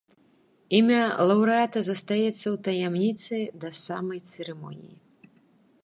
[0.77, 1.01] Імя
[1.31, 4.95] лаўрэата застаецца ў таямніцы да самай цырымоніі.